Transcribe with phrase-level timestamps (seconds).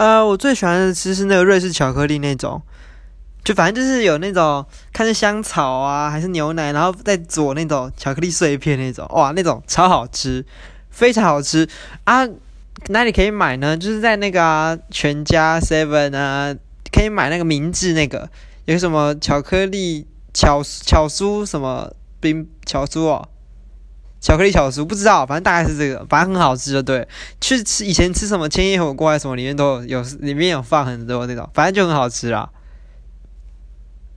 [0.00, 2.62] 呃，我最喜欢的吃是那个瑞士巧克力那种，
[3.44, 4.64] 就反正就是有那种
[4.94, 10.42] 看是香草啊，还是牛奶，然后再做那种巧克力碎片那种，哇，那种超好吃，
[10.88, 11.68] 非常好吃
[12.04, 12.26] 啊！
[12.88, 13.76] 哪里可以买呢？
[13.76, 16.54] 就是在那个啊全家 Seven 啊，
[16.90, 18.30] 可以买那个明治那个，
[18.64, 23.28] 有什么巧克力巧巧酥什么冰巧酥哦。
[24.20, 26.82] 巧克力小酥不知道，反正大概是这个，反正很好吃的。
[26.82, 27.08] 对，
[27.40, 32.48] 去吃以前吃什么千叶火锅还是什么，里面都有有里面有放很多那种，反正就很好吃啦。